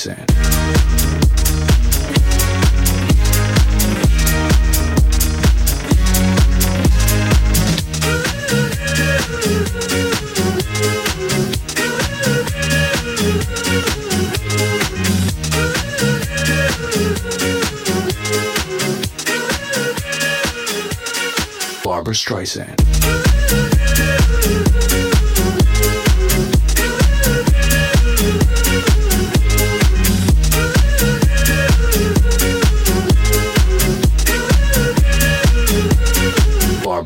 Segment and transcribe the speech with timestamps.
[0.00, 0.26] Streisand.
[21.84, 22.80] Barbra Streisand.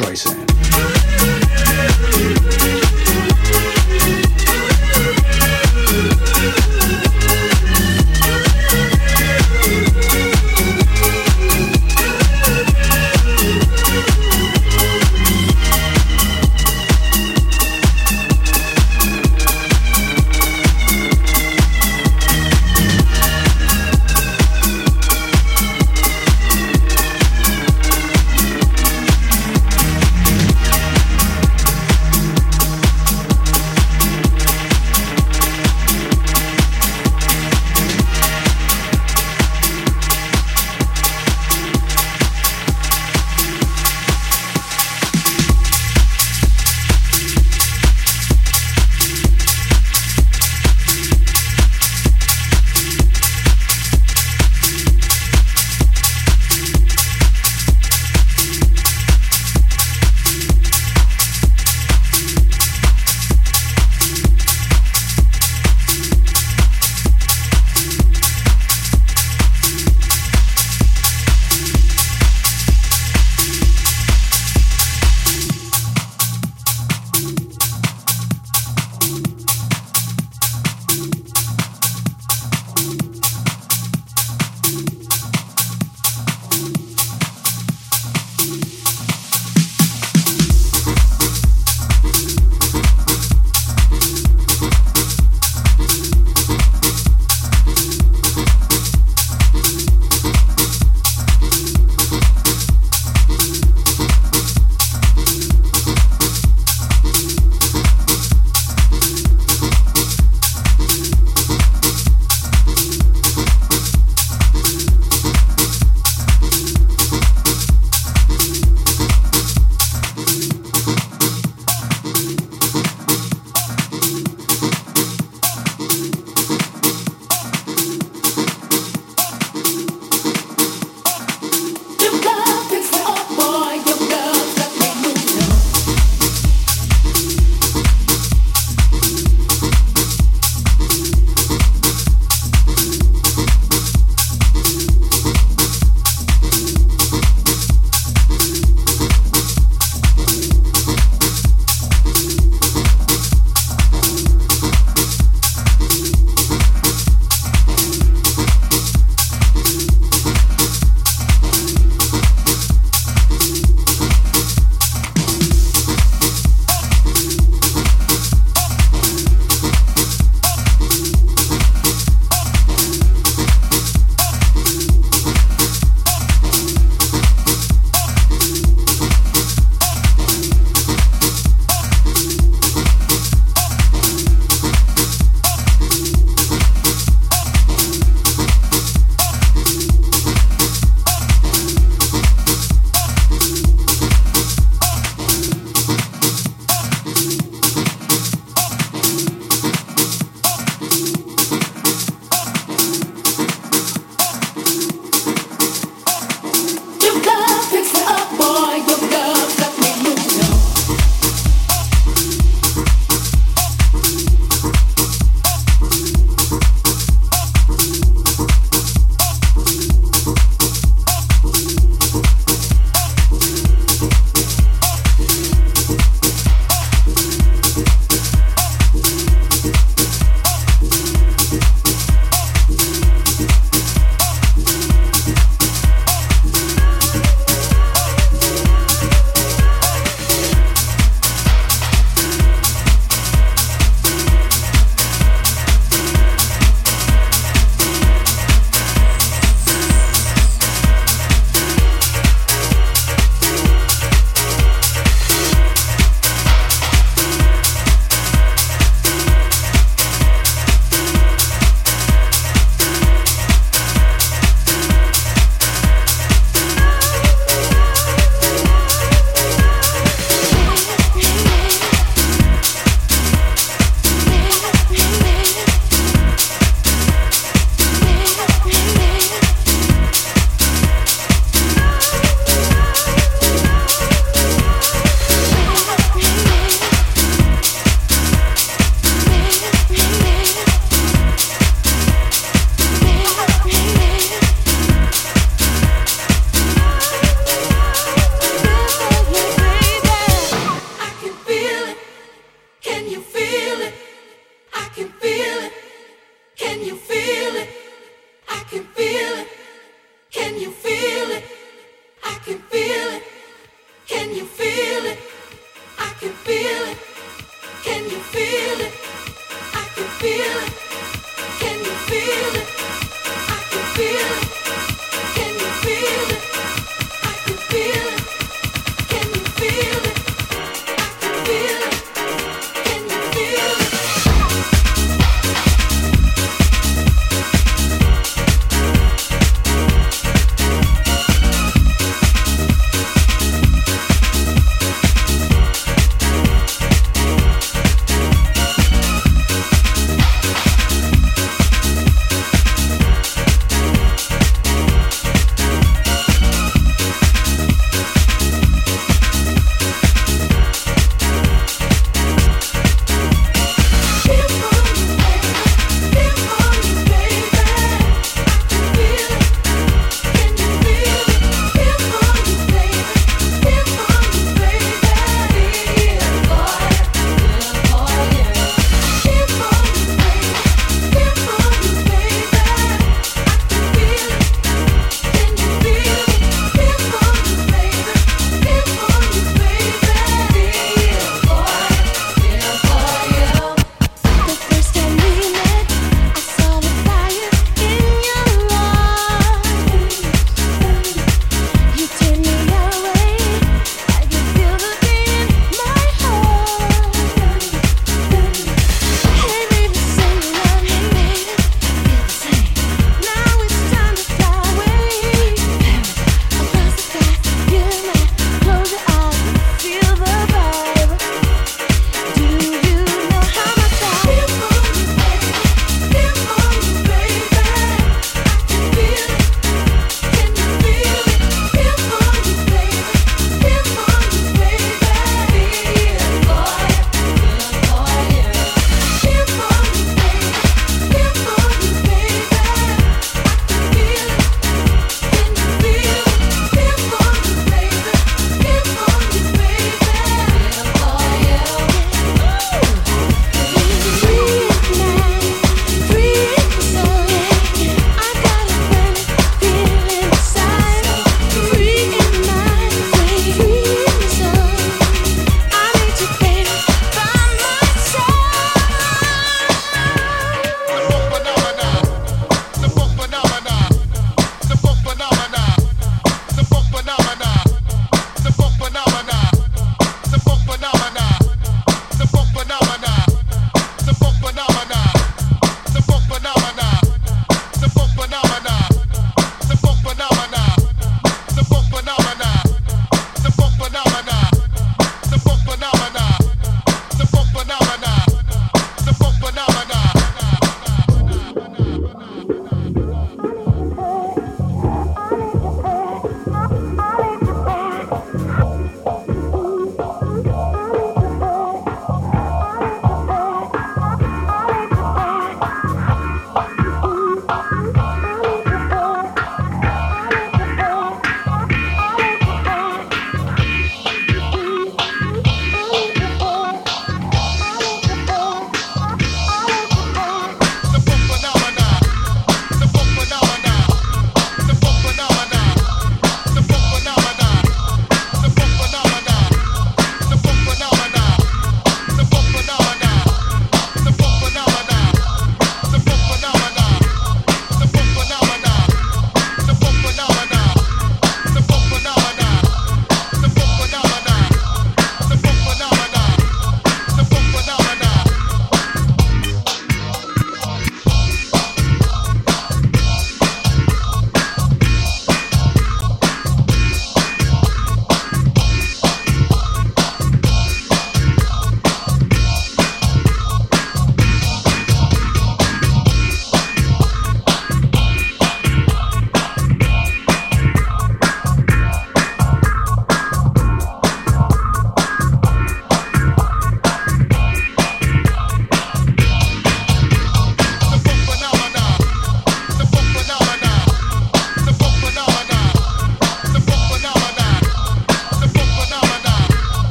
[0.00, 0.39] Streisand.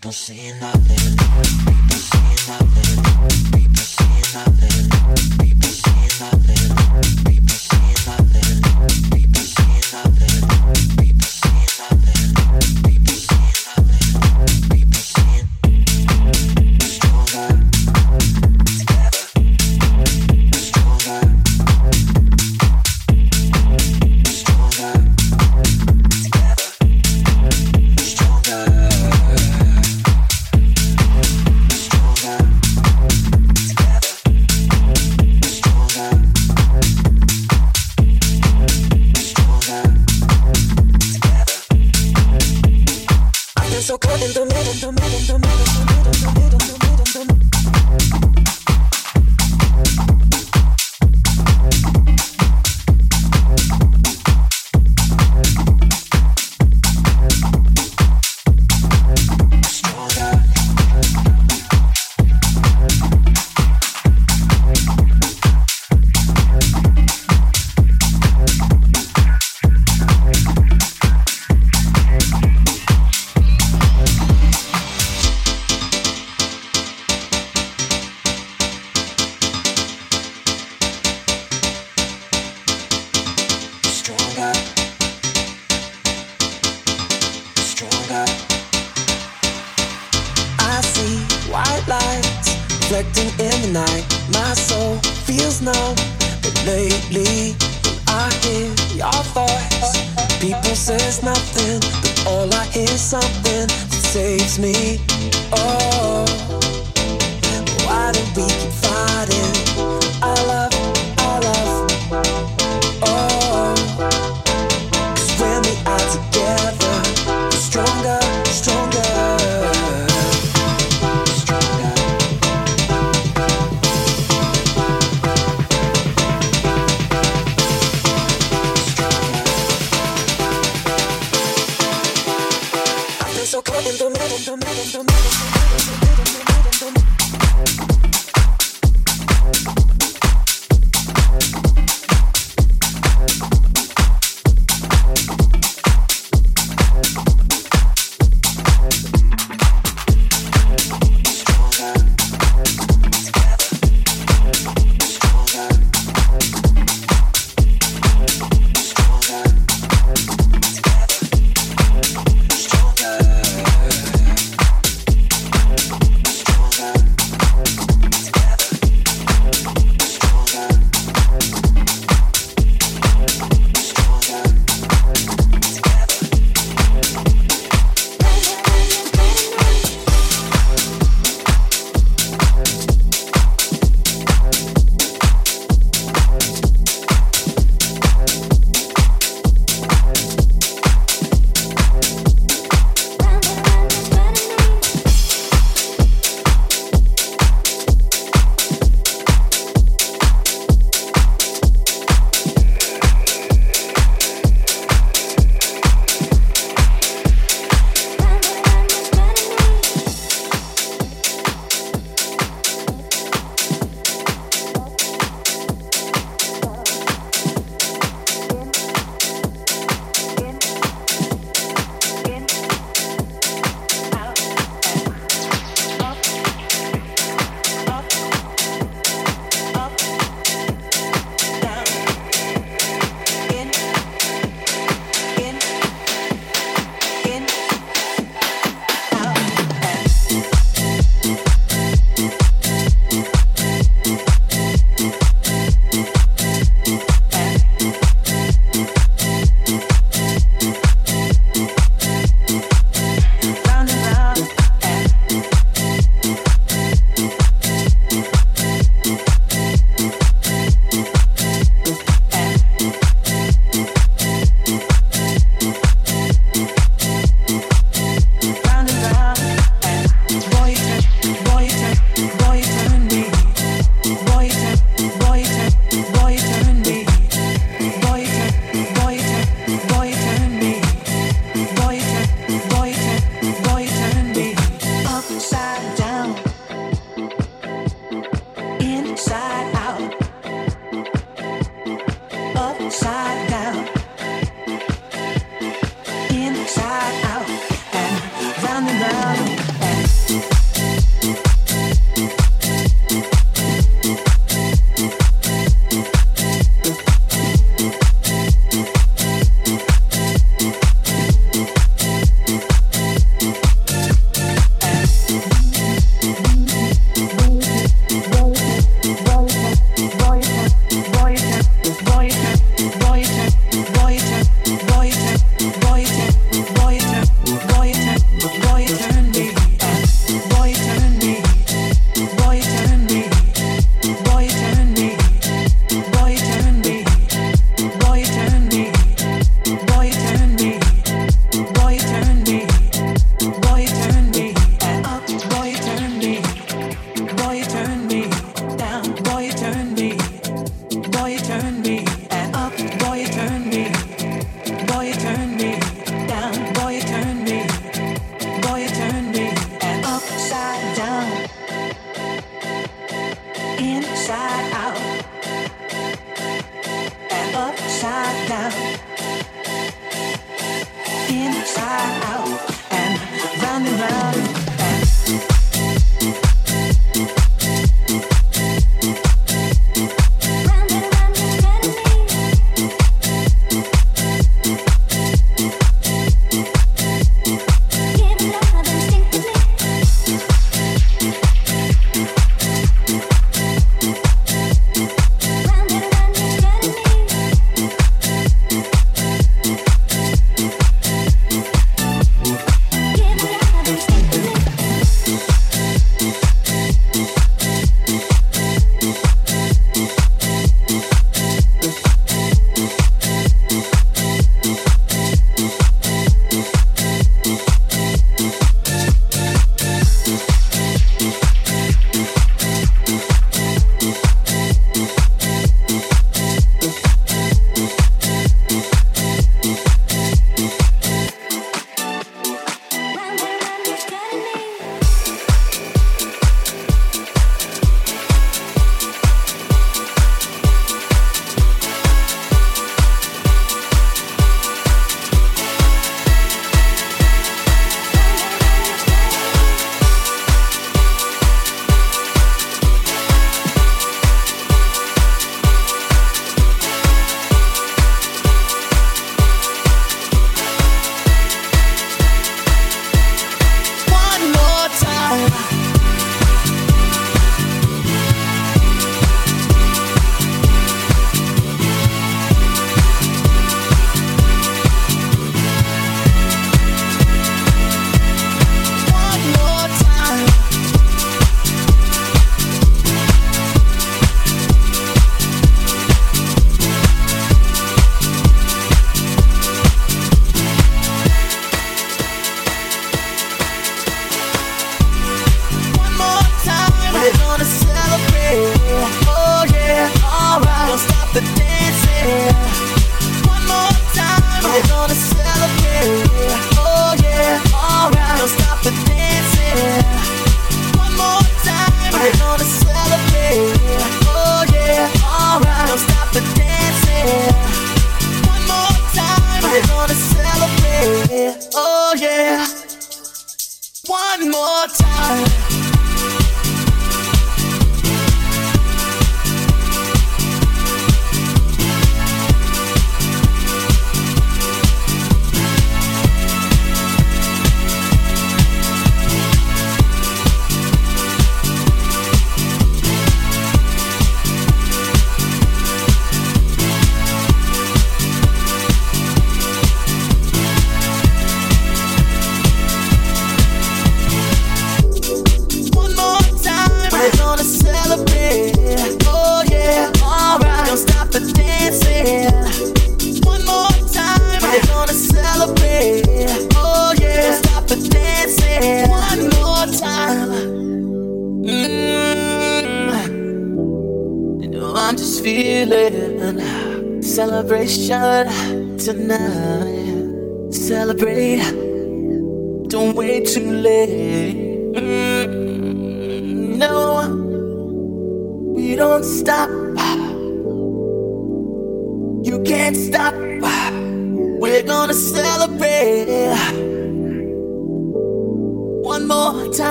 [0.00, 1.16] People saying nothing.
[1.66, 3.02] People saying nothing.
[3.52, 5.36] People saying nothing.
[5.38, 7.29] People saying nothing.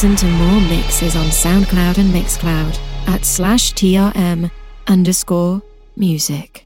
[0.00, 2.78] listen to more mixes on SoundCloud and Mixcloud
[3.08, 4.48] at slash TRM
[4.86, 5.60] underscore
[5.96, 6.57] music.